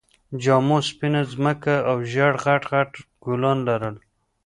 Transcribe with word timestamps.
جامو 0.41 0.77
سپينه 0.89 1.21
ځمکه 1.33 1.75
او 1.89 1.97
ژېړ 2.11 2.31
غټ 2.43 2.63
غټ 2.71 2.91
ګلان 3.23 3.57
لرل 3.67 3.95